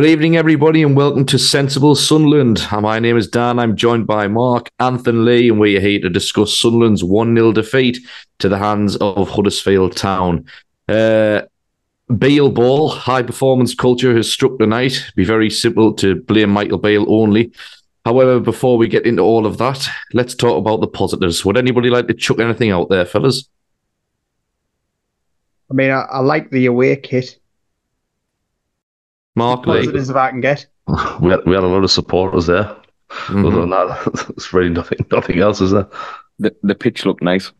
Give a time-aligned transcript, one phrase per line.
[0.00, 2.66] Good evening, everybody, and welcome to Sensible Sunderland.
[2.72, 3.58] My name is Dan.
[3.58, 7.98] I'm joined by Mark, Anthony Lee, and we're here to discuss Sunderland's 1 0 defeat
[8.38, 10.46] to the hands of Huddersfield Town.
[10.88, 11.42] Uh,
[12.16, 14.92] Beale ball, high performance culture has struck tonight.
[14.92, 17.52] It'd be very simple to blame Michael Beale only.
[18.06, 21.44] However, before we get into all of that, let's talk about the positives.
[21.44, 23.50] Would anybody like to chuck anything out there, fellas?
[25.70, 27.38] I mean, I, I like the away kit.
[29.36, 29.78] Mark Lee.
[29.78, 30.66] Positives if I can get.
[31.20, 32.74] We had, we had a lot of supporters there.
[33.28, 35.88] Other than that, it's really nothing nothing else, is there?
[36.38, 37.52] The the pitch looked nice.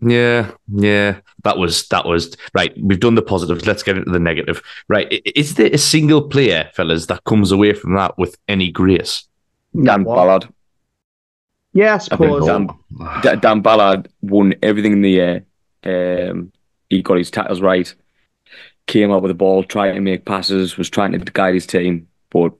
[0.00, 1.20] Yeah, yeah.
[1.44, 2.72] That was that was right.
[2.78, 3.66] We've done the positives.
[3.66, 4.62] Let's get into the negative.
[4.88, 5.22] Right.
[5.34, 9.26] Is there a single player, fellas, that comes away from that with any grace?
[9.82, 10.16] Dan What?
[10.16, 10.48] Ballard.
[11.72, 12.46] Yeah, I I suppose.
[12.46, 12.68] Dan,
[13.40, 15.44] Dan Ballard won everything in the air.
[15.84, 16.52] Um,
[16.88, 17.92] he got his tackles right.
[18.86, 22.06] Came up with the ball, trying to make passes, was trying to guide his team.
[22.30, 22.52] But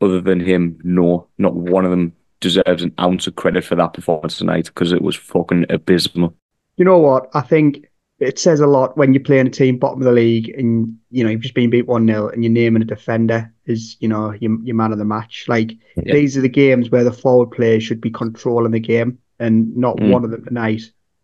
[0.00, 3.92] other than him, no, not one of them deserves an ounce of credit for that
[3.94, 6.34] performance tonight because it was fucking abysmal.
[6.76, 7.28] you know what?
[7.34, 7.86] I think
[8.18, 11.22] it says a lot when you're playing a team bottom of the league and you
[11.22, 14.32] know you've just been beat one 0 and you're naming a defender as you know
[14.40, 15.44] your, your man of the match.
[15.48, 16.14] Like Yeah.
[16.14, 19.96] these are the games where the forward players should be controlling the game, and not
[19.98, 20.10] Mm.
[20.10, 20.82] one of them tonight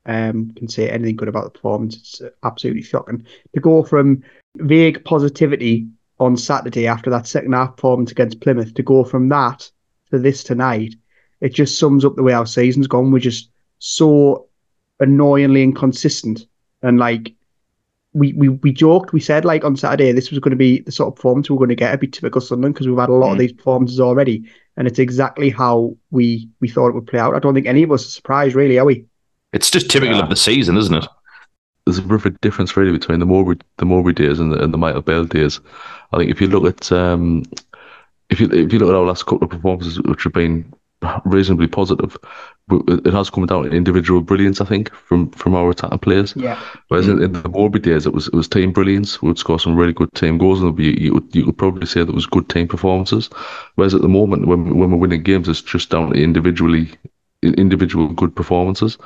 [0.08, 1.96] um, can say anything good about the performance.
[1.96, 4.22] It's absolutely shocking to go from
[4.56, 5.86] vague positivity
[6.18, 9.70] on Saturday after that second half performance against Plymouth to go from that
[10.10, 10.94] to this tonight.
[11.40, 13.12] It just sums up the way our season's gone.
[13.12, 14.48] We're just so
[14.98, 16.46] annoyingly inconsistent.
[16.82, 17.34] And like
[18.14, 20.90] we, we we joked, we said like on Saturday this was going to be the
[20.90, 21.90] sort of performance we we're going to get.
[21.90, 23.40] It'd be typical Sunderland because we've had a lot of Mm.
[23.40, 27.34] these performances already, and it's exactly how we we thought it would play out.
[27.36, 29.04] I don't think any of us are surprised, really, are we?
[29.52, 30.22] It's just typical Yeah.
[30.24, 31.06] of the season, isn't it?
[31.86, 34.78] There's a bit difference really between the Mowbray the Mowbray days and the, and the
[34.78, 35.60] Michael Beale days.
[36.12, 37.44] I think if you look at um,
[38.28, 40.70] if you if you look at our last couple of performances, which have been
[41.24, 42.14] reasonably positive,
[42.70, 44.60] it has come down to individual brilliance.
[44.60, 46.34] I think from from our attacking players.
[46.36, 46.60] Yeah.
[46.88, 49.22] Whereas in, in the Mowbray days, it was it was team brilliance.
[49.22, 51.86] We would score some really good team goals, and you, you, would- you could probably
[51.86, 53.30] say that it was good team performances.
[53.76, 56.90] Whereas at the moment, when when we're winning games, it's just down to individually
[57.42, 58.98] individual good performances.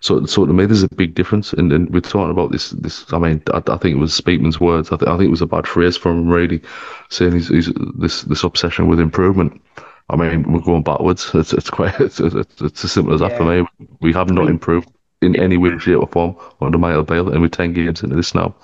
[0.00, 1.52] So so to me, there's a big difference.
[1.52, 3.12] And, and we're talking about this this.
[3.12, 4.90] I mean, I, I think it was Speakman's words.
[4.92, 6.62] I, th- I think it was a bad phrase from him, really,
[7.10, 9.60] saying he's, he's this this obsession with improvement.
[10.08, 11.30] I mean, we're going backwards.
[11.34, 13.66] It's it's quite it's, it's, it's as simple as that for me.
[14.00, 14.88] We have not improved
[15.22, 18.34] in any way, shape, or form under Michael Beale, and we're ten games into this
[18.34, 18.54] now.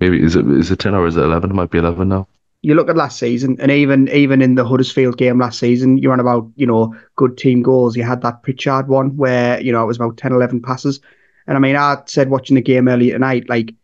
[0.00, 1.50] Maybe is it is it ten or is it eleven?
[1.50, 2.28] It might be eleven now.
[2.64, 6.14] You look at last season, and even even in the Huddersfield game last season, you're
[6.14, 7.94] on about you know good team goals.
[7.94, 10.98] You had that Pritchard one where you know it was about 10, 11 passes,
[11.46, 13.74] and I mean I said watching the game earlier tonight, like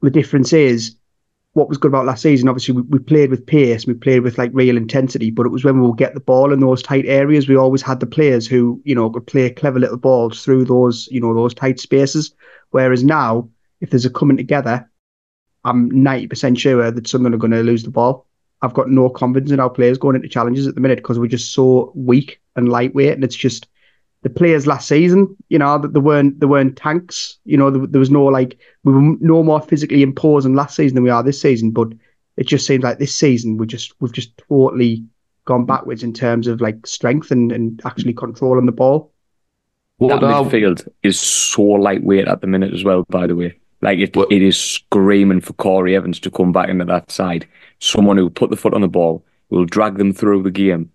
[0.00, 0.96] the difference is
[1.52, 2.48] what was good about last season.
[2.48, 5.64] Obviously, we, we played with pace, we played with like real intensity, but it was
[5.64, 8.46] when we would get the ball in those tight areas, we always had the players
[8.46, 12.32] who you know could play clever little balls through those you know those tight spaces.
[12.70, 13.50] Whereas now,
[13.82, 14.88] if there's a coming together,
[15.68, 18.26] I'm 90% sure that Sunderland are going to lose the ball.
[18.62, 21.26] I've got no confidence in our players going into challenges at the minute because we're
[21.26, 23.68] just so weak and lightweight, and it's just
[24.22, 25.36] the players last season.
[25.48, 27.38] You know, that there weren't there weren't tanks.
[27.44, 30.96] You know, there, there was no like we were no more physically imposing last season
[30.96, 31.70] than we are this season.
[31.70, 31.92] But
[32.36, 35.04] it just seems like this season we just we've just totally
[35.44, 39.12] gone backwards in terms of like strength and, and actually controlling the ball.
[39.98, 43.58] What that midfield is so lightweight at the minute as well, by the way.
[43.80, 47.46] Like it, it is screaming for Corey Evans to come back into that side.
[47.78, 50.90] Someone who will put the foot on the ball, will drag them through the game.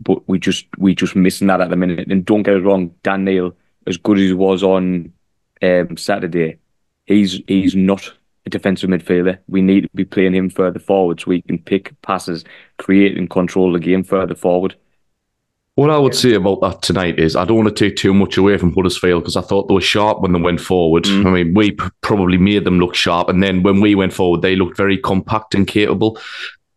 [0.00, 2.10] But we just we just missing that at the minute.
[2.10, 3.54] And don't get us wrong, Dan Neil,
[3.86, 5.12] as good as he was on
[5.62, 6.58] um, Saturday,
[7.06, 8.12] he's he's not
[8.46, 9.38] a defensive midfielder.
[9.48, 12.44] We need to be playing him further forward so we can pick passes,
[12.78, 14.76] create and control the game further forward.
[15.76, 18.36] What I would say about that tonight is I don't want to take too much
[18.36, 21.04] away from Huddersfield because I thought they were sharp when they went forward.
[21.04, 21.26] Mm.
[21.26, 24.54] I mean, we probably made them look sharp, and then when we went forward, they
[24.54, 26.18] looked very compact and capable.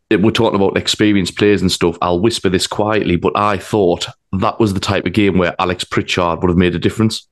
[0.09, 1.97] If We're talking about experienced players and stuff.
[2.01, 5.83] I'll whisper this quietly, but I thought that was the type of game where Alex
[5.83, 7.27] Pritchard would have made a difference.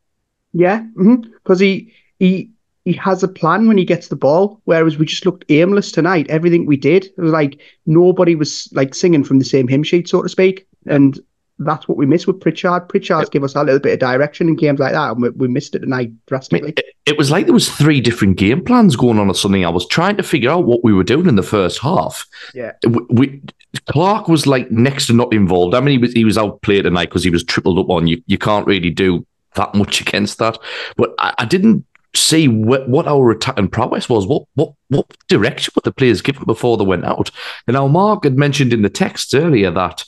[0.53, 2.51] Yeah, because he he
[2.83, 4.61] he has a plan when he gets the ball.
[4.65, 6.29] Whereas we just looked aimless tonight.
[6.29, 10.07] Everything we did it was like nobody was like singing from the same hymn sheet,
[10.07, 10.67] so to speak.
[10.85, 11.19] And
[11.59, 12.89] that's what we missed with Pritchard.
[12.89, 15.47] Pritchard's give us a little bit of direction in games like that, and we, we
[15.47, 16.73] missed it tonight drastically.
[16.75, 19.65] it, it was like there was three different game plans going on or something.
[19.65, 22.25] I was trying to figure out what we were doing in the first half.
[22.53, 22.73] Yeah.
[22.85, 23.41] we, we
[23.87, 25.75] Clarke was like next to not involved.
[25.75, 28.07] I mean, he was he was outplayed tonight because he was tripled up on.
[28.07, 29.25] You you can't really do
[29.55, 30.57] that much against that.
[30.97, 31.85] But I, I didn't
[32.15, 34.27] see what, what our attacking prowess was.
[34.27, 37.31] What what what direction were the players given before they went out?
[37.67, 40.03] And now Mark had mentioned in the text earlier that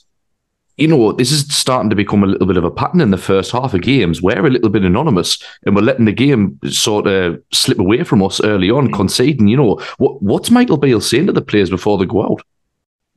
[0.78, 3.18] you know this is starting to become a little bit of a pattern in the
[3.18, 4.22] first half of games.
[4.22, 8.24] We're a little bit anonymous, and we're letting the game sort of slip away from
[8.24, 8.94] us early on, mm.
[8.94, 9.48] conceding.
[9.48, 12.42] You know what what's Michael Beale saying to the players before they go out?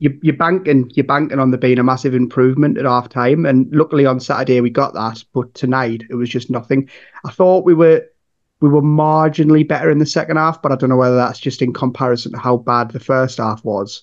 [0.01, 3.71] you, you're banking you're banking on there being a massive improvement at half time and
[3.71, 6.89] luckily on Saturday we got that but tonight it was just nothing
[7.23, 8.03] I thought we were
[8.61, 11.61] we were marginally better in the second half but I don't know whether that's just
[11.61, 14.01] in comparison to how bad the first half was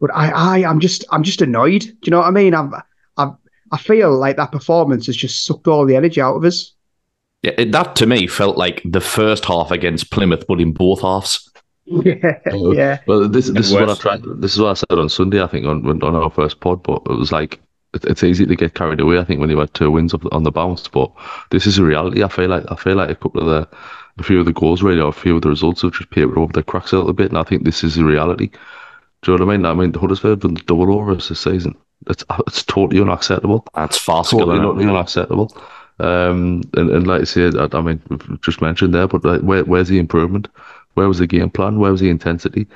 [0.00, 2.72] but I I I'm just I'm just annoyed do you know what I mean I've,
[3.16, 3.32] I've
[3.72, 6.72] I feel like that performance has just sucked all the energy out of us
[7.42, 11.02] Yeah, it, that to me felt like the first half against Plymouth, but in both
[11.02, 11.50] halves.
[11.84, 14.22] yeah yeah Well, this this is what I tried.
[14.40, 15.42] This is what I said on Sunday.
[15.42, 17.60] I think on on our first pod, but it was like
[18.04, 19.18] it's easy to get carried away.
[19.18, 21.10] I think when you had two wins up on the bounce, but
[21.50, 22.22] this is a reality.
[22.22, 23.76] I feel like I feel like a couple of the
[24.18, 26.38] a few of the goals really, or a few of the results have just papered
[26.38, 28.50] over the cracks a little bit, and I think this is a reality.
[29.26, 29.66] Do you know what I mean?
[29.66, 31.74] I mean, the Huddersfield done the double over us this season.
[32.08, 33.66] It's it's totally unacceptable.
[33.74, 34.46] That's farcical.
[34.46, 35.52] Totally isn't unacceptable.
[35.98, 39.40] Um, and, and like I said, I, I mean, we've just mentioned there, but like,
[39.40, 40.46] where, where's the improvement?
[40.94, 41.80] Where was the game plan?
[41.80, 42.68] Where was the intensity?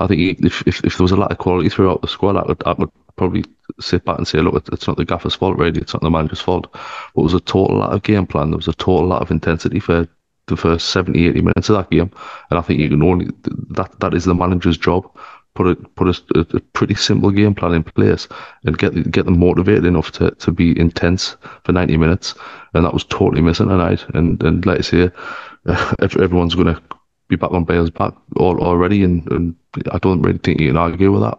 [0.00, 2.42] I think if, if, if there was a lot of quality throughout the squad, I
[2.42, 3.44] would, I would probably
[3.78, 5.80] sit back and say, look, it's not the gaffer's fault, really.
[5.80, 6.72] It's not the manager's fault.
[6.72, 8.50] But it was a total lot of game plan.
[8.50, 10.08] There was a total lot of intensity for
[10.46, 12.10] the first 70, 80 minutes of that game.
[12.50, 13.28] And I think you can only,
[13.70, 15.08] that that is the manager's job.
[15.54, 18.26] Put a, put a, a pretty simple game plan in place
[18.64, 22.34] and get get them motivated enough to, to be intense for 90 minutes.
[22.72, 24.04] And that was totally missing tonight.
[24.14, 25.10] And, and I say,
[25.68, 26.82] ev- everyone's going to
[27.28, 29.04] be back on Beale's back all, already.
[29.04, 29.54] And, and
[29.90, 31.38] I don't really think you can argue with that.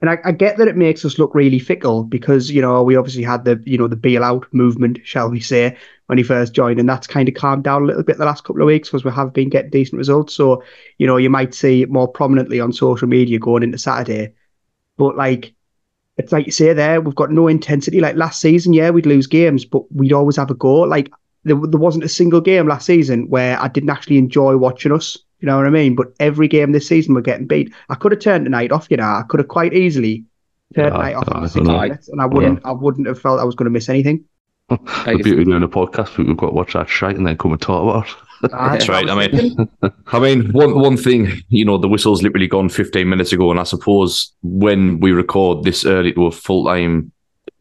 [0.00, 2.96] And I, I get that it makes us look really fickle because, you know, we
[2.96, 5.76] obviously had the, you know, the bailout movement, shall we say,
[6.06, 6.78] when he first joined.
[6.78, 9.04] And that's kind of calmed down a little bit the last couple of weeks because
[9.04, 10.34] we have been getting decent results.
[10.34, 10.62] So,
[10.98, 14.34] you know, you might see it more prominently on social media going into Saturday.
[14.98, 15.54] But like,
[16.18, 18.00] it's like you say there, we've got no intensity.
[18.00, 20.80] Like last season, yeah, we'd lose games, but we'd always have a go.
[20.80, 21.10] Like
[21.44, 25.16] there, there wasn't a single game last season where I didn't actually enjoy watching us.
[25.40, 25.94] You know what I mean?
[25.94, 27.72] But every game this season we're getting beat.
[27.88, 29.04] I could have turned the night off, you know.
[29.04, 30.24] I could have quite easily
[30.74, 31.80] turned the Yeah, night off I- after 60 know.
[31.80, 34.24] minutes, and I wouldn't, I wouldn't have felt I was going to miss anything.
[34.68, 37.52] The beauty of doing a podcast, we've got to watch that shite and then come
[37.52, 38.14] and talk about it.
[38.52, 39.08] Ah, that's right.
[39.08, 39.68] I mean.
[40.08, 43.58] I mean, one one thing, you know, the whistle's literally gone 15 minutes ago, and
[43.58, 47.12] I suppose when we record this early to a full time,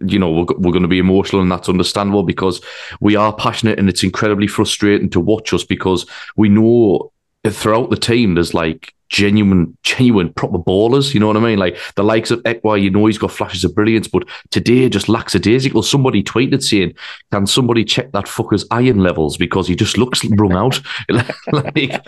[0.01, 2.59] you know, we're, we're going to be emotional, and that's understandable because
[2.99, 6.05] we are passionate, and it's incredibly frustrating to watch us because
[6.35, 7.13] we know
[7.53, 11.13] throughout the team there's like genuine, genuine proper ballers.
[11.13, 11.59] You know what I mean?
[11.59, 15.07] Like the likes of Ekwah, you know, he's got flashes of brilliance, but today just
[15.07, 15.83] lackadaisical.
[15.83, 16.93] Somebody tweeted saying,
[17.31, 20.81] "Can somebody check that fucker's iron levels because he just looks wrung out?"
[21.51, 22.01] like,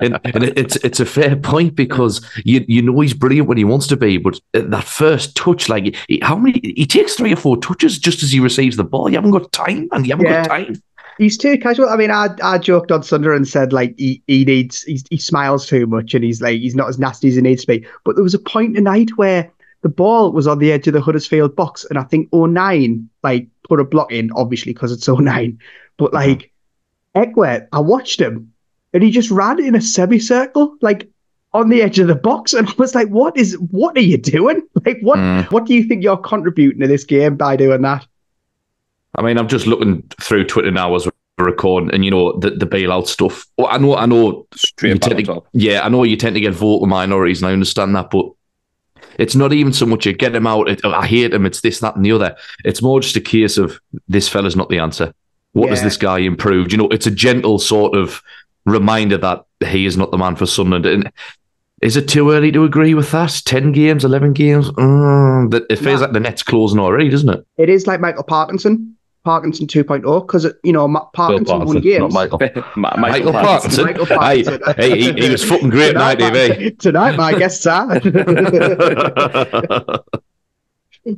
[0.00, 3.64] and, and it's it's a fair point because you you know he's brilliant when he
[3.64, 7.36] wants to be, but that first touch, like he, how many he takes three or
[7.36, 9.08] four touches just as he receives the ball.
[9.08, 10.46] You haven't got time, and you haven't Yeah.
[10.46, 10.82] got time.
[11.18, 11.88] He's too casual.
[11.88, 15.18] I mean, I I joked on Sunday and said like he, he needs he's, he
[15.18, 17.86] smiles too much and he's like he's not as nasty as he needs to be.
[18.04, 19.50] But there was a point tonight where
[19.82, 23.48] the ball was on the edge of the Huddersfield box, and I think O'Nien like
[23.68, 25.58] put a block in, obviously because it's O'Nien.
[25.96, 26.52] But like
[27.14, 28.52] Ekwah, I watched him
[28.92, 31.08] and he just ran in a semicircle, like
[31.54, 33.54] on the edge of the box, and I was like, "What is?
[33.70, 34.62] What are you doing?
[34.84, 35.18] Like, what?
[35.18, 35.52] Mm.
[35.52, 38.06] What do you think you're contributing to this game by doing that?"
[39.16, 41.06] I mean, I'm just looking through Twitter now as
[41.38, 43.46] we're recording, and you know the the bailout stuff.
[43.58, 44.30] Well, I know, I know.
[44.30, 47.48] you Straight back tend to- yeah, I know you tend to get vocal minorities, and
[47.48, 48.26] I understand that, but
[49.18, 50.68] it's not even so much you get him out.
[50.70, 51.44] It, I hate him.
[51.44, 52.34] It's this, that, and the other.
[52.64, 53.78] It's more just a case of
[54.08, 55.12] this fella's not the answer.
[55.52, 56.72] What has this guy improved?
[56.72, 58.22] You know, it's a gentle sort of
[58.64, 60.86] reminder that he is not the man for Sunderland.
[60.86, 61.12] And
[61.82, 63.42] is it too early to agree with that?
[63.44, 64.70] Ten games, eleven games.
[64.70, 66.06] Mm, it feels Nah.
[66.06, 67.46] like the net's closing already, doesn't it?
[67.58, 72.00] It is like Michael Parkinson, Parkinson 2.0, because you know Ma- Parkinson won Parkinson, games.
[72.00, 72.38] not Michael.
[72.76, 73.84] Ma- Michael Parkinson.
[73.84, 74.60] Michael Hey, Parkinson.
[74.76, 76.78] hey, he, he was fucking great Tonight, night, my- TV.
[76.78, 78.00] Tonight, my guests are.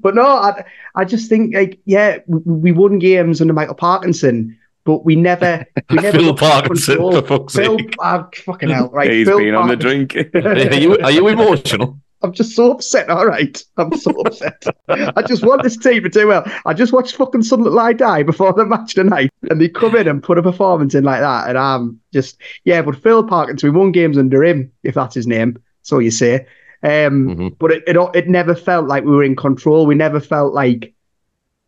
[0.01, 4.59] but no, I, I just think like yeah, we, we won games under Michael Parkinson,
[4.85, 7.95] but we never, we never Phil Parkinson, for fuck's Phil, sake.
[8.01, 9.11] ah, fucking hell, right?
[9.11, 10.15] He's Phil been on the drink.
[10.17, 11.99] are, you, are you emotional?
[12.25, 13.09] I'm just so upset.
[13.11, 14.65] All right, I'm so upset.
[14.89, 16.43] I just want this team to do well.
[16.67, 20.09] I just watched fucking Sunderland lie die before the match tonight, and they come in
[20.09, 22.83] and put a performance in like that, and I'm just yeah.
[22.83, 26.47] But Phil Parkinson, we won games under him, if that's his name, so you say.
[26.83, 27.57] Um, Mhm.
[27.59, 29.87] But it, it it never felt like we were in control.
[29.87, 30.93] We never felt like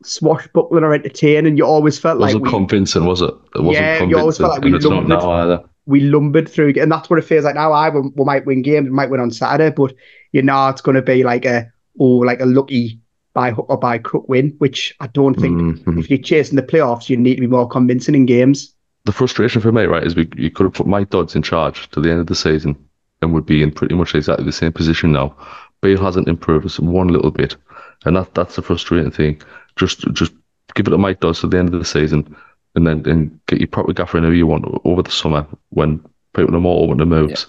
[0.02, 1.56] swashbuckling or entertaining.
[1.56, 3.34] You always felt It like wasn't we, convincing, was it?
[3.54, 4.20] It wasn't Yeah, you convincing.
[4.20, 5.60] always felt like we and it's not now either.
[5.87, 7.73] We lumbered through, and that's what it feels like now.
[7.73, 9.95] I we, we might win games, we might win on Saturday, but
[10.33, 13.00] you know it's going to be like a oh like a lucky
[13.35, 15.85] by hook or by crook win, which I don't think.
[15.85, 15.99] Mhm.
[15.99, 18.75] If you're chasing the playoffs, you need to be more convincing in games.
[19.05, 21.88] The frustration for me, right, is we you could have put Mike Dodds in charge
[21.90, 22.76] to the end of the season
[23.23, 25.37] and would be in pretty much exactly the same position now.
[25.83, 27.57] Beale hasn't improved us one little bit,
[28.05, 29.40] and that that's the frustrating thing.
[29.76, 30.33] Just just
[30.75, 32.35] give it to Mike Dodds to the end of the season,
[32.76, 36.04] and then and get your proper gaffer in who you want over the summer when
[36.35, 37.47] people are more open to moves.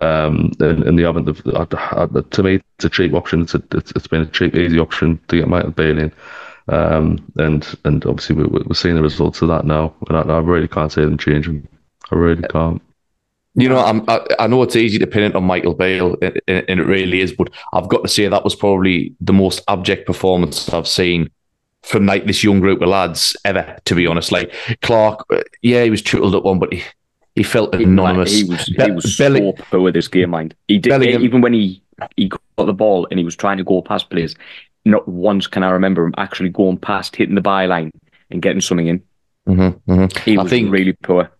[0.00, 1.26] Um, and, and they haven't.
[1.26, 3.42] To me, it's a cheap option.
[3.42, 6.12] It's a, it's, it's been a cheap, easy option to get Michael Beale in.
[6.68, 10.38] Um, and and obviously we, we're seeing the results of that now, and I, I
[10.38, 11.66] really can't say them changing.
[12.12, 12.80] I really can't.
[13.54, 16.40] You know, I'm, I, I know it's easy to pin it on Michael Beale, and,
[16.46, 20.06] and it really is, but I've got to say that was probably the most abject
[20.06, 21.30] performance I've seen
[21.82, 23.76] from like this young group of lads ever.
[23.86, 26.82] To be honest, like Clarke, uh, yeah, he was chuckled at one, but he,
[27.34, 28.32] he felt anonymous.
[28.32, 30.54] He was, he was Belling- so poor with his game mind.
[30.68, 31.82] He did Bellingham- even when he
[32.16, 34.34] he got the ball and he was trying to go past players.
[34.86, 37.90] Not once can I remember him actually going past, hitting the byline
[38.30, 39.02] and getting something in.
[39.48, 40.18] Mhm, mhm.
[40.24, 41.30] He I was think- really poor.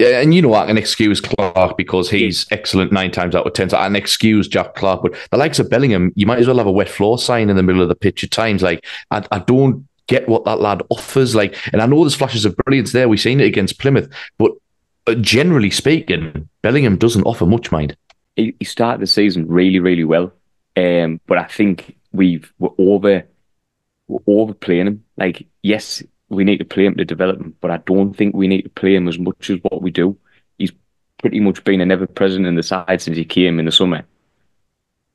[0.00, 3.52] Yeah, and you know I can excuse Clarke because he's excellent nine times out of
[3.52, 3.70] ten.
[3.70, 6.58] So I can excuse Jack Clarke, but the likes of Bellingham, you might as well
[6.58, 8.60] have a wet floor sign in the middle of the pitch at times.
[8.60, 11.36] Like I, I don't get what that lad offers.
[11.36, 13.08] Like, and I know there's flashes of brilliance there.
[13.08, 14.52] We've seen it against Plymouth, but
[15.06, 17.70] uh, generally speaking, Bellingham doesn't offer much.
[17.70, 17.96] Mind.
[18.34, 20.32] He, he started the season really, really well.
[20.76, 23.24] Um, but I think we've we're over
[24.08, 25.04] we're overplaying him.
[25.16, 26.02] Like, yes,
[26.34, 28.68] we need to play him to develop him, but I don't think we need to
[28.70, 30.16] play him as much as what we do.
[30.58, 30.72] He's
[31.18, 34.04] pretty much been an ever present in the side since he came in the summer.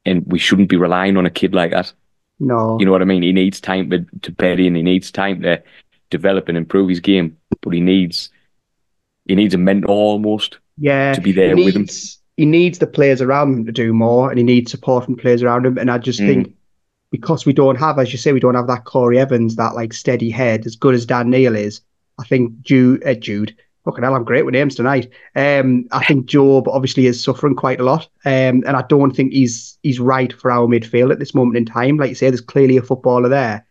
[0.05, 1.93] And we shouldn't be relying on a kid like that.
[2.39, 3.21] No, You know what I mean?
[3.21, 4.75] He needs time to, to bed in.
[4.75, 5.61] He needs time to
[6.09, 7.37] develop and improve his game.
[7.61, 8.29] But he needs
[9.25, 11.87] he needs a mentor almost yeah, to be there he with him.
[12.37, 15.43] He needs the players around him to do more, and he needs support from players
[15.43, 15.77] around him.
[15.77, 16.27] And I just Mm.
[16.27, 16.55] think
[17.11, 19.93] because we don't have, as you say, we don't have that Corey Evans, that like
[19.93, 21.81] steady head, as good as Dan Neil is.
[22.19, 25.09] I think Jude, uh, Jude, fucking hell, I'm great with names tonight.
[25.35, 29.33] Um, I think Jobe obviously is suffering quite a lot, um, and I don't think
[29.33, 31.97] he's he's right for our midfield at this moment in time.
[31.97, 33.65] Like you say, there's clearly a footballer there,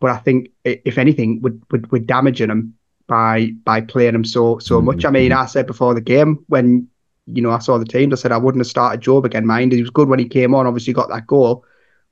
[0.00, 2.74] but I think if anything, we're, we're, we're damaging him
[3.06, 5.04] by by playing him so so much.
[5.04, 6.88] I mean, I said before the game when
[7.26, 9.46] you know I saw the teams, I said I wouldn't have started Jobe again.
[9.46, 11.64] Mind he was good when he came on, obviously got that goal,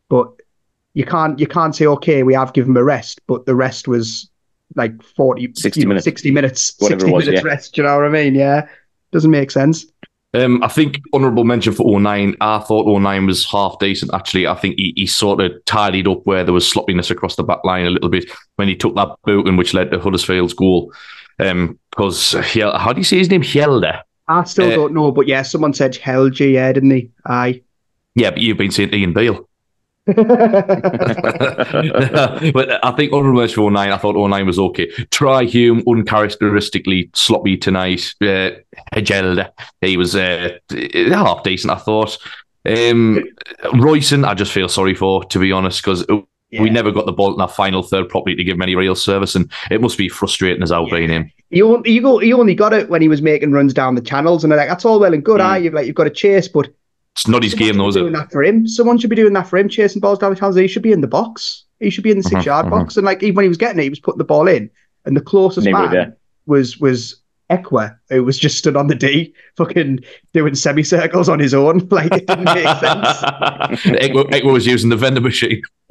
[0.08, 0.32] but
[0.94, 3.88] you can't you can't say okay we have given him a rest, but the rest
[3.88, 4.30] was
[4.74, 6.04] like 40, 60 you know, minutes.
[6.04, 7.50] 60 minutes, Whatever 60 it was, minutes yeah.
[7.50, 7.74] rest.
[7.74, 8.34] Do you know what I mean?
[8.34, 8.66] Yeah,
[9.12, 9.86] doesn't make sense.
[10.34, 12.34] Um, I think honourable mention for O'Nien.
[12.40, 14.14] I thought O'Nien was half decent.
[14.14, 17.42] Actually, I think he, he sort of tidied up where there was sloppiness across the
[17.42, 20.90] back line a little bit when he took that booting, which led to Huddersfield's goal.
[21.38, 23.42] Um, because how do you say his name?
[23.42, 24.00] Hjelde.
[24.28, 27.10] I still Uh, don't know, but yeah, someone said Helge, yeah, didn't he?
[27.26, 27.60] Aye.
[28.14, 29.46] Yeah, but you've been saying Ian Beale.
[30.06, 30.16] but
[32.82, 33.92] I think mention for O'Nien.
[33.92, 34.88] I thought O'Nien was okay.
[35.10, 38.12] Trai Hume, uncharacteristically sloppy tonight.
[38.20, 38.50] Uh,
[39.80, 42.18] he was uh, half decent, I thought.
[42.64, 43.24] Um,
[43.74, 46.04] Royson, I just feel sorry for, to be honest, because
[46.58, 48.94] we never got the ball in our final third properly to give him any real
[48.94, 51.30] service, and it must be frustrating as hell being him.
[51.50, 54.44] You you go, he only got it when he was making runs down the channels,
[54.44, 55.40] and they're like that's all well and good.
[55.40, 55.44] Mm.
[55.44, 56.68] Aye, you've like you've got a chase, but
[57.14, 58.18] It's not his someone game, should though, is doing it?
[58.18, 58.66] that for him.
[58.66, 60.56] Someone should be doing that for him, chasing balls down the channels.
[60.56, 61.64] He should be in the box.
[61.80, 62.70] He should be in the 6 Mhm, yard mhm.
[62.70, 64.70] box, and like even when he was getting it, he was putting the ball in,
[65.04, 66.16] and the closest Never man there.
[66.46, 67.16] was was
[67.50, 69.98] Ekwah, who was just stood on the D, fucking
[70.32, 71.86] doing semicircles on his own.
[71.90, 72.80] Like it didn't make sense.
[74.00, 75.60] Ekwah, Ekwah was using the vendor machine.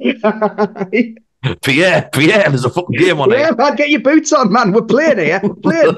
[1.62, 3.54] Pierre, Pierre, there's a fucking game on yeah, here.
[3.56, 4.72] man, get your boots on, man.
[4.72, 5.40] We're playing here.
[5.42, 5.96] We're playing.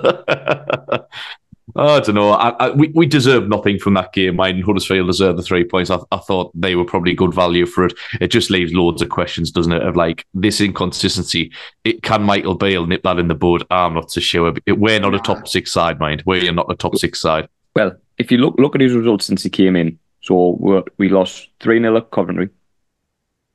[1.77, 2.33] Oh, I don't know.
[2.33, 4.39] I, I, we, we deserved nothing from that game.
[4.39, 5.91] I Huddersfield deserved the three points.
[5.91, 7.95] I, I thought they were probably good value for it.
[8.21, 9.83] It just leaves loads of questions, doesn't it?
[9.83, 11.53] Of like this inconsistency.
[11.85, 13.65] It can Michael Beale nip that in the bud?
[13.71, 14.55] I'm not so sure.
[14.67, 16.23] We're not a top six side, mind.
[16.27, 17.49] We're not a top six side.
[17.75, 21.51] Well, if you look look at his results since he came in, so we lost
[21.61, 22.49] 3 0 at Coventry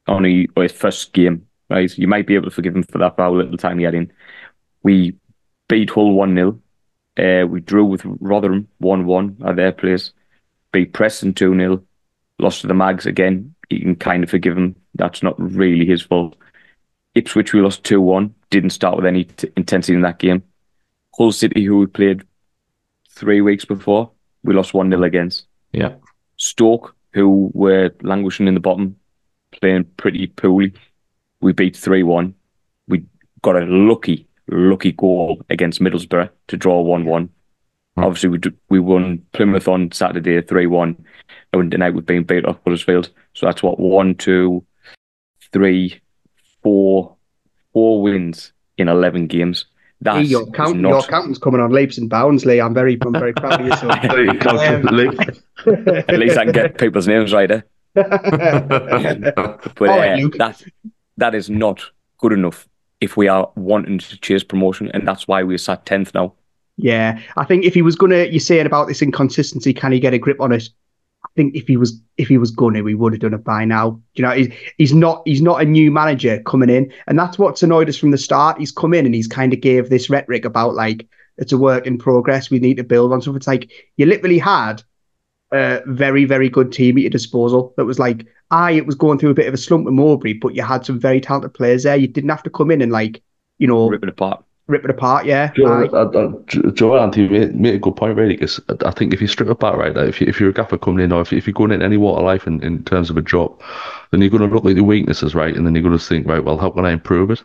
[0.07, 1.95] on his first game, right?
[1.97, 3.95] You might be able to forgive him for that foul how little time he had
[3.95, 4.11] in.
[4.83, 5.15] We
[5.67, 6.59] beat Hull 1 0.
[7.19, 10.11] Uh, we drew with Rotherham 1 1 at their place.
[10.71, 11.83] Beat Preston 2 0.
[12.37, 13.53] Lost to the Mags again.
[13.69, 14.75] You can kind of forgive him.
[14.95, 16.35] That's not really his fault.
[17.15, 18.33] Ipswich, we lost 2 1.
[18.49, 20.43] Didn't start with any t- intensity in that game.
[21.17, 22.23] Hull City, who we played
[23.09, 24.11] three weeks before,
[24.43, 25.45] we lost 1 0 against.
[25.73, 25.95] Yeah.
[26.37, 28.95] Stoke, who were languishing in the bottom,
[29.51, 30.73] playing pretty poorly.
[31.41, 32.33] We beat 3 1.
[32.87, 33.05] We
[33.41, 37.29] got a lucky, lucky goal against Middlesbrough to draw one-one.
[37.95, 38.03] Hmm.
[38.03, 41.03] Obviously, we d- we won Plymouth on Saturday three-one,
[41.53, 43.09] and tonight we've been beat off Huddersfield.
[43.33, 44.63] So that's what one, two,
[45.51, 45.99] three,
[46.63, 47.15] four,
[47.73, 49.65] four wins in eleven games.
[50.01, 52.61] That's Hey, your, is count, not- your accountant's coming on leaps and bounds, Lee.
[52.61, 53.75] I'm very, I'm very proud of you.
[53.75, 53.99] son.
[54.07, 54.87] There you go, Um,
[56.07, 57.51] At least I can get people's names right.
[57.51, 57.61] Eh?
[57.95, 60.35] But uh, Luke.
[60.37, 60.63] that
[61.17, 61.83] that is not
[62.17, 62.67] good enough
[63.01, 66.33] if we are wanting to chase promotion, and that's why we're sat tenth now.
[66.77, 70.13] Yeah, I think if he was gonna, you're saying about this inconsistency, can he get
[70.13, 70.69] a grip on it?
[71.25, 73.65] I think if he was, if he was gonna, we would have done it by
[73.65, 74.01] now.
[74.13, 77.63] You know, he's he's not he's not a new manager coming in, and that's what's
[77.63, 78.59] annoyed us from the start.
[78.59, 81.85] He's come in and he's kind of gave this rhetoric about like it's a work
[81.87, 82.49] in progress.
[82.49, 83.35] We need to build on stuff.
[83.35, 84.83] It's like you literally had
[85.51, 87.73] a very very good team at your disposal.
[87.77, 90.33] That was like, aye, it was going through a bit of a slump with Mowbray,
[90.33, 91.95] but you had some very talented players there.
[91.95, 93.21] You didn't have to come in and like,
[93.57, 94.43] you know, Rip it apart.
[94.67, 95.25] rip it apart.
[95.25, 95.89] Yeah, Joe, Aye.
[95.91, 99.21] I, I, Jo- Joe Anthony made, made a good point, really, because I think if
[99.21, 101.21] you strip it back, right, now, if, you, if you're a gaffer coming in, or
[101.21, 103.59] if, if you're going in any water life in, in terms of a job,
[104.11, 106.27] then you're going to look at the weaknesses, right, and then you're going to think,
[106.27, 107.43] right, well, how can I improve it?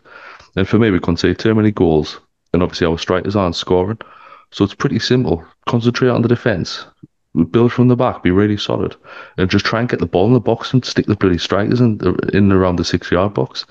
[0.55, 2.19] And for me, we can concede too many goals,
[2.53, 3.97] and obviously our strikers aren't scoring,
[4.51, 5.43] so it's pretty simple.
[5.65, 6.85] Concentrate on the defence,
[7.43, 8.95] build from the back, be really solid,
[9.37, 11.81] and just try and get the ball in the box and stick the bloody strikers
[11.81, 11.99] in,
[12.33, 13.65] in around the six yard box.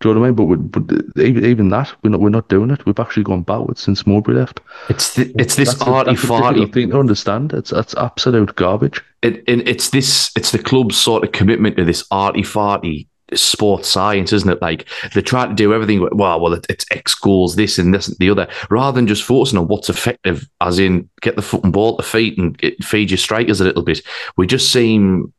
[0.00, 0.36] Do you know what I mean?
[0.36, 2.84] But, we, but even, even that, we're not we're not doing it.
[2.84, 4.60] We've actually gone backwards since Mowbray left.
[4.88, 6.72] It's it's this That's arty a farty.
[6.72, 7.52] thing to understand.
[7.52, 9.00] It's that's absolute garbage.
[9.22, 10.32] It, it, it's this.
[10.34, 14.62] It's the club's sort of commitment to this arty farty sports science, isn't it?
[14.62, 16.08] Like they try to do everything.
[16.12, 19.22] Well, well, it, it's X goals, this and this and the other, rather than just
[19.22, 23.10] focusing on what's effective, as in get the fucking ball to feet and get, feed
[23.10, 24.00] your strikers a little bit.
[24.36, 25.32] We just seem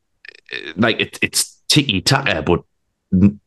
[0.75, 2.63] like it, it's ticky tacker, but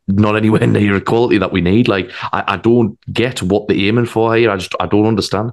[0.09, 1.89] not anywhere near the quality that we need.
[1.89, 4.51] Like I, I don't get what they're aiming for here.
[4.51, 5.53] I just I don't understand.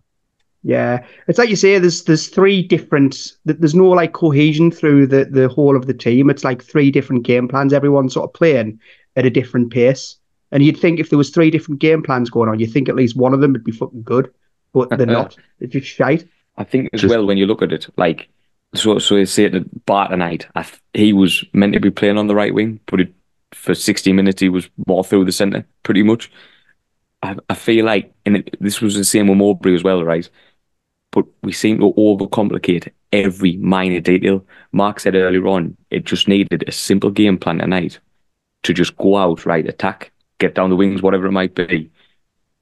[0.63, 1.77] Yeah, it's like you say.
[1.77, 3.33] There's there's three different.
[3.43, 6.29] There's no like cohesion through the the whole of the team.
[6.29, 7.73] It's like three different game plans.
[7.73, 8.79] Everyone's sort of playing
[9.15, 10.15] at a different pace.
[10.51, 12.95] And you'd think if there was three different game plans going on, you'd think at
[12.95, 14.31] least one of them would be fucking good,
[14.71, 15.23] but they're uh-uh.
[15.23, 15.37] not.
[15.59, 16.27] They're just shite.
[16.57, 18.29] I think as Just- well when you look at it, like
[18.75, 22.17] so so you say that Bart tonight, I th- he was meant to be playing
[22.17, 23.13] on the right wing, but it,
[23.51, 26.31] for sixty minutes he was more through the centre, pretty much.
[27.23, 30.29] I, I feel like, and it, this was the same with Mowbray as well, right?
[31.13, 34.43] But we seem to overcomplicate every minor detail.
[34.71, 37.99] Mark said earlier on, it just needed a simple game plan tonight
[38.63, 41.91] to just go out, right, attack, get down the wings, whatever it might be.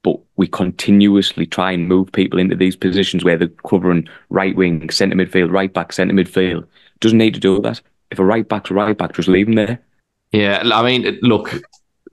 [0.04, 4.90] But we continuously try and move people into these positions where they're covering right wing,
[4.90, 6.68] centre midfield, right back, centre midfield.
[7.00, 7.80] Doesn't need to do that.
[8.10, 9.80] If a right back's a right back, just leave him there.
[10.34, 11.62] Yeah, I mean, look,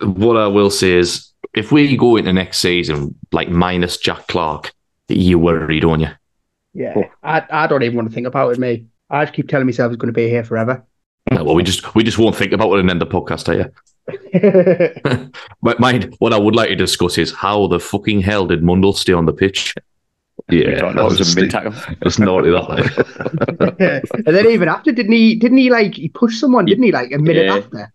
[0.00, 4.72] what I will say is if we go into next season like minus Jack Clarke,
[5.08, 6.10] you worry, don't you?
[6.74, 8.86] Yeah, I I don't even want to think about it, mate.
[9.10, 10.84] I just keep telling myself it's going to be here forever.
[11.30, 13.54] No, well, we just we just won't think about it and end the podcast, are
[13.54, 15.30] you?
[15.62, 18.94] But mind, what I would like to discuss is how the fucking hell did Mundle
[18.94, 19.74] stay on the pitch?
[20.50, 21.72] Yeah, Thought that was a that's, big tackle.
[22.00, 22.50] that's naughty.
[22.50, 24.12] That like.
[24.26, 25.34] and then even after, didn't he?
[25.34, 26.64] Didn't he like he pushed someone?
[26.64, 27.56] Didn't he like a minute Yeah.
[27.56, 27.92] after?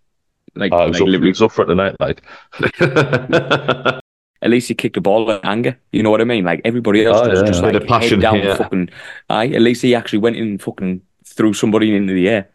[0.55, 1.95] Like, Uh, it, like was up, it literally, was up for tonight.
[1.99, 2.21] Like
[4.43, 5.79] at least he kicked the ball in anger.
[5.91, 6.43] You know what I mean?
[6.45, 7.47] Like everybody else Oh, was yeah.
[7.47, 8.55] just Bit like of passion, head down, yeah.
[8.57, 8.89] fucking.
[9.29, 12.49] Aye, at least he actually went in and fucking threw somebody into the air.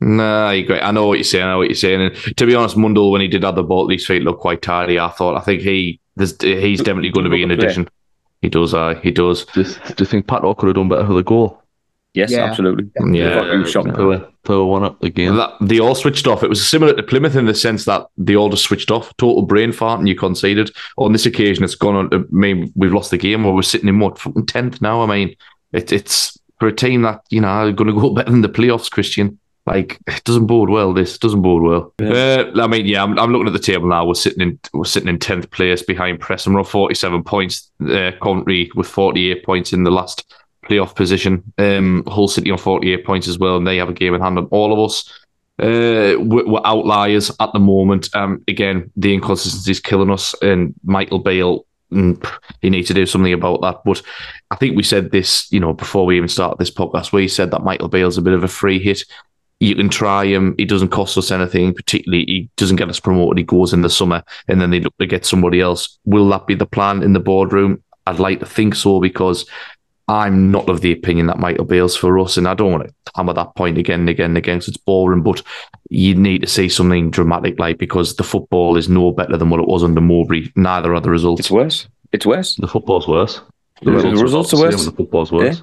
[0.00, 0.82] Nah, you great.
[0.82, 1.44] I know what you're saying.
[1.44, 2.00] I know what you're saying.
[2.00, 4.40] And to be honest, Mundle, when he did have the ball at his feet, looked
[4.40, 4.98] quite tidy.
[4.98, 5.36] I thought.
[5.36, 7.88] I think he there's, he's definitely going to be an Look at the addition.
[8.42, 8.74] He does.
[8.74, 9.46] Uh, he does.
[9.46, 11.62] do, you- do you think Pat could have done better for the goal?
[12.14, 12.44] Yes, Yeah.
[12.44, 12.88] absolutely.
[13.12, 13.34] Yeah.
[13.40, 13.92] Thought he was shocking.
[13.92, 15.36] Power, power one up the game.
[15.36, 16.44] That, they all switched off.
[16.44, 19.14] It was similar to Plymouth in the sense that they all just switched off.
[19.16, 20.70] Total brain fart, and you conceded.
[20.96, 22.14] On this occasion, it's gone on.
[22.14, 25.02] I mean, we've lost the game, or we're sitting in what fucking tenth now.
[25.02, 25.34] I mean,
[25.72, 28.48] it, it's for a team that you know are going to go better than the
[28.48, 28.88] playoffs.
[28.90, 30.92] Christian, like, it doesn't bode well.
[30.92, 31.92] This doesn't bode well.
[32.00, 34.06] Uh, I mean, yeah, I'm, I'm looking at the table now.
[34.06, 36.52] We're sitting in we're sitting in tenth place behind Preston.
[36.52, 37.72] We're on 47 points.
[37.84, 40.32] Uh, Coventry with 48 points in the last
[40.64, 41.52] playoff position.
[41.58, 44.38] Um, Hull City on 48 points as well, and they have a game in hand
[44.38, 45.08] on all of us.
[45.58, 48.14] Uh, we're, outliers at the moment.
[48.14, 53.06] Um, again, the inconsistency is killing us, and Michael Beale, mm, he needs to do
[53.06, 53.82] something about that.
[53.84, 54.02] But
[54.50, 57.50] I think we said this, you know, before we even started this podcast, we said
[57.52, 59.04] that Michael Beale's a bit of a free hit.
[59.60, 60.56] You can try him.
[60.58, 63.38] He doesn't cost us anything, particularly he doesn't get us promoted.
[63.38, 65.98] He goes in the summer and then they look to get somebody else.
[66.04, 67.82] Will that be the plan in the boardroom?
[68.06, 69.48] I'd like to think so because
[70.06, 72.94] I'm not of the opinion that Michael Beale's for us, and I don't want to
[73.16, 75.22] hammer that point again and again and again because it's boring.
[75.22, 75.42] But
[75.88, 79.60] you need to see something dramatic, like because the football is no better than what
[79.60, 80.48] it was under Mowbray.
[80.56, 81.40] Neither are the results.
[81.40, 81.88] It's worse.
[82.12, 82.56] It's worse.
[82.56, 83.40] The football's worse.
[83.82, 84.76] The results are worse.
[84.76, 85.62] same, The football's worse.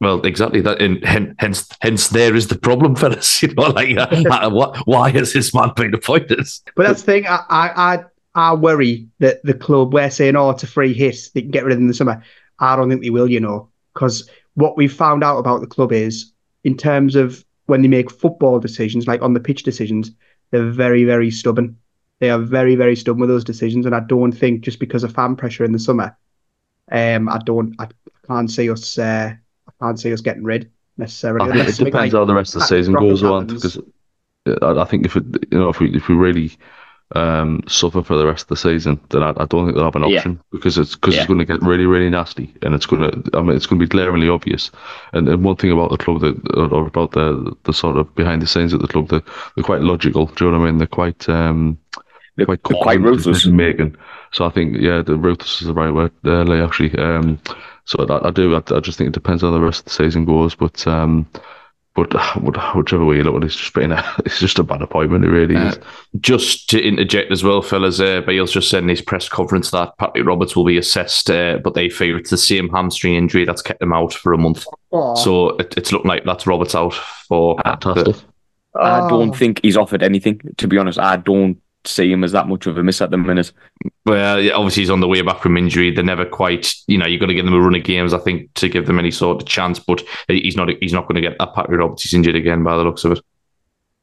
[0.00, 1.02] Well, exactly that, and
[1.38, 3.42] hence, hence, there is the problem, fellas.
[3.42, 6.46] You know, like, uh, what, why has this man been appointed?
[6.74, 7.26] But that's the thing.
[7.26, 11.30] I, I, I, I worry that the club we're saying, oh, it's a free hit.
[11.32, 12.22] They can get rid of them in the summer.
[12.58, 13.30] I don't think they will.
[13.30, 16.32] You know, because what we've found out about the club is,
[16.64, 20.12] in terms of when they make football decisions, like on the pitch decisions,
[20.50, 21.76] they're very, very stubborn.
[22.20, 25.12] They are very, very stubborn with those decisions, and I don't think just because of
[25.12, 26.16] fan pressure in the summer,
[26.90, 27.88] um, I don't, I
[28.26, 29.34] can't see us, uh,
[29.68, 31.42] I can't see us getting rid necessarily.
[31.42, 33.78] I think unless it depends like how the rest of the season goes on because
[34.46, 36.52] I, I think if it, you know if we if we really
[37.14, 39.94] um, suffer for the rest of the season, then I, I don't think they'll have
[39.96, 40.18] an Yeah.
[40.18, 41.20] option because it's because Yeah.
[41.22, 43.78] it's going to get really really nasty and it's going to I mean it's going
[43.78, 44.70] to be glaringly obvious.
[45.12, 48.42] And, and one thing about the club that or about the the sort of behind
[48.42, 49.22] the scenes at the club, they're,
[49.54, 50.26] they're quite logical.
[50.26, 50.78] Do you know what I mean?
[50.78, 51.78] They're quite um,
[52.36, 53.46] They're, quite they're quite ruthless.
[53.46, 53.96] making.
[54.32, 56.94] So I think yeah, the ruthless is the right word, uh, Lee, actually.
[56.98, 57.38] Um,
[57.84, 58.54] so I, I do.
[58.54, 61.26] I, I just think it depends how the rest of the season goes, but um,
[61.96, 62.12] but
[62.74, 65.24] whichever way you look at it, it's just been a, it's just a bad appointment.
[65.24, 65.76] It really is.
[65.78, 65.80] Uh,
[66.20, 69.96] Just to interject as well, fellas, uh, Beale's just said in his press conference that
[69.98, 73.62] Patrick Roberts will be assessed, uh, but they fear it's the same hamstring injury that's
[73.62, 74.66] kept him out for a month.
[74.92, 77.56] Oh, So it, it's looking like that's Roberts out for.
[77.64, 78.16] Fantastic.
[78.78, 80.38] I don't think he's offered anything.
[80.58, 83.16] To be honest, I don't see him as that much of a miss at the
[83.18, 83.52] minute.
[84.04, 85.90] Well, obviously he's on the way back from injury.
[85.90, 88.18] They're never quite, you know, you've got to give them a run of games, I
[88.18, 89.78] think, to give them any sort of chance.
[89.78, 91.54] But he's not, he's not going to get that.
[91.54, 93.20] Patrick Roberts is injured again by the looks of it.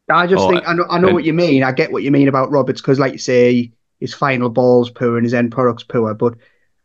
[0.10, 1.64] I just Oh, think I know, I know and- what you mean.
[1.64, 5.16] I get what you mean about Roberts because, like you say, his final ball's poor
[5.18, 6.14] and his end product's poor.
[6.14, 6.36] But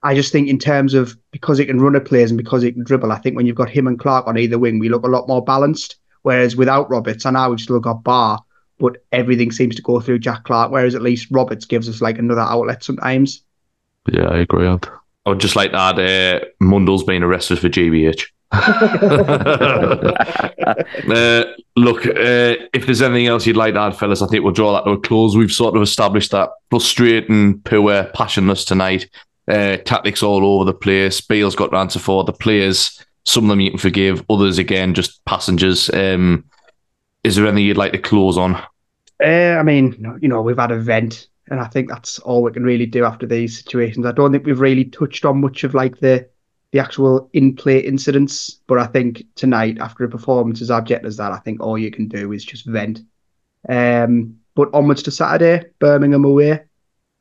[0.05, 2.71] I just think in terms of because he can run at players and because he
[2.71, 5.03] can dribble, I think when you've got him and Clarke on either wing, we look
[5.03, 5.97] a lot more balanced.
[6.23, 8.39] Whereas without Roberts, I know we've still got Barr,
[8.79, 10.71] but everything seems to go through Jack Clarke.
[10.71, 13.43] Whereas at least Roberts gives us like another outlet sometimes.
[14.11, 14.67] Yeah, I agree.
[14.67, 14.89] Ant.
[15.27, 18.25] I would just like to add, uh, Mundle's been arrested for GBH.
[21.11, 21.45] uh,
[21.77, 24.73] look, uh, if there's anything else you'd like to add, fellas, I think we'll draw
[24.73, 25.37] that to a close.
[25.37, 29.11] We've sort of established that frustrating, poor, passionless tonight.
[29.47, 31.21] Uh, tactics all over the place.
[31.21, 33.03] Beale's got to answer for the players.
[33.25, 35.91] Some of them you can forgive, others again just passengers.
[35.91, 36.45] Um,
[37.25, 38.57] is there anything you'd like to close on?
[39.23, 42.53] Uh, I mean, you know, we've had a vent, and I think that's all we
[42.53, 44.07] can really do after these situations.
[44.07, 46.29] I don't think we've really touched on much of like the
[46.71, 51.33] the actual in-play incidents, but I think tonight, after a performance as abject as that,
[51.33, 53.01] I think all you can do is just vent.
[53.67, 56.61] Um, but onwards to Saturday, Birmingham away.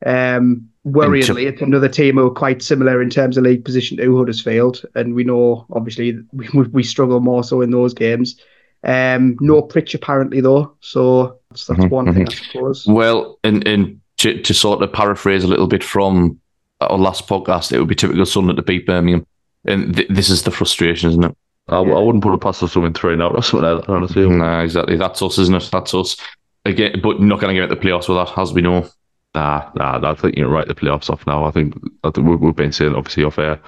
[0.04, 4.18] Um, worryingly, it's another team who are quite similar in terms of league position to
[4.18, 8.38] Huddersfield, and we know obviously we, we struggle more so in those games.
[8.84, 12.86] Um, no Pritch apparently though, so that's, that's Mhm, one thing I suppose.
[12.86, 16.38] Well, and, and to, to sort of paraphrase a little bit from
[16.80, 19.26] our last podcast, it would be typical Sunderland to beat Birmingham.
[19.66, 21.36] And th- this is the frustration, isn't it?
[21.68, 23.92] I, I wouldn't put a past us to win three now or something like that,
[23.92, 24.28] honestly.
[24.28, 24.96] Nah, exactly.
[24.96, 25.68] That's us, isn't it?
[25.72, 26.16] That's us.
[26.64, 28.88] Again, but not going to get the playoffs with that, as we know.
[29.38, 30.66] Nah, nah, I think you're right.
[30.66, 31.44] The playoffs off now.
[31.44, 33.60] I think, I think we've, been saying obviously off air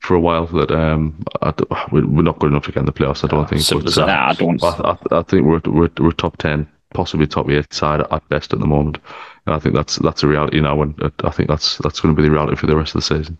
[0.00, 1.54] for a while that um, I
[1.90, 3.24] we're not good enough to get in the playoffs.
[3.24, 3.62] I don't think.
[3.62, 4.62] simple But, uh, Nah, I don't.
[4.62, 8.52] I, I, I think we're, we're we're top ten, possibly top eight side at best
[8.52, 8.98] at the moment,
[9.46, 10.82] and I think that's that's a reality now.
[10.82, 13.16] And I think that's that's going to be the reality for the rest of the
[13.16, 13.38] season.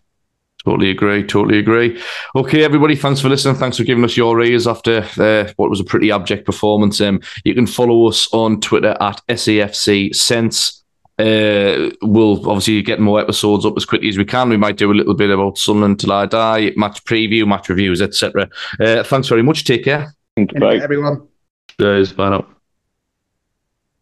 [0.64, 1.22] Totally agree.
[1.22, 2.00] Totally agree.
[2.34, 3.56] Okay, everybody, thanks for listening.
[3.56, 6.98] Thanks for giving us your ears after uh, what was a pretty abject performance.
[7.02, 10.83] Um, you can follow us on Twitter at SAFC Sense.
[11.18, 14.48] Uh, we'll obviously get more episodes up as quickly as we can.
[14.48, 18.02] We might do a little bit about Sunderland till I die, match preview, match reviews,
[18.02, 18.48] etc.
[18.80, 19.64] Uh, thanks very much.
[19.64, 20.14] Take care.
[20.36, 21.28] Anyway, everyone,
[21.78, 22.46] Guys, bye now.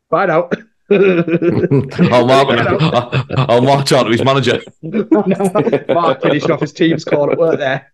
[0.09, 0.49] bye now.
[0.93, 2.49] I'll mark,
[3.37, 4.61] I'll mark Charlie, his manager.
[5.89, 7.93] Mark finished off his team's call at work there.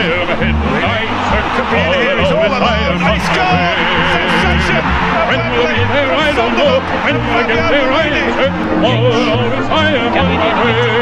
[0.00, 0.08] Know.
[0.08, 0.56] Where am I heading?
[0.56, 2.16] I search Could be in here.
[2.20, 2.96] It's all alone.
[3.04, 3.76] They score.
[4.16, 4.82] Sensation.
[5.28, 6.10] When will I be there?
[6.10, 6.74] I don't know.
[7.04, 7.90] When will I get there?
[7.92, 8.84] I ain't certain.
[8.84, 11.00] All alone is I am on my way.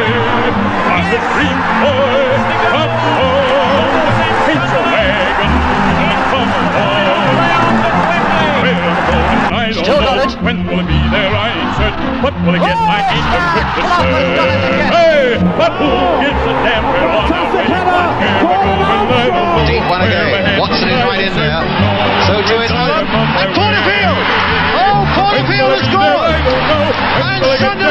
[0.94, 2.67] I'm the dream boy.
[12.18, 12.74] What will it get?
[12.74, 12.82] To.
[14.90, 15.86] Hey, but who
[16.18, 16.82] gives a damn?
[16.90, 17.30] good one.
[17.30, 19.62] on our.
[19.70, 20.58] Deep one again.
[20.58, 21.62] Watson is right in there.
[22.26, 22.74] So do it.
[22.74, 24.18] And Porterfield!
[24.74, 26.42] Oh, Porterfield has scored!
[27.22, 27.87] And Sunderland!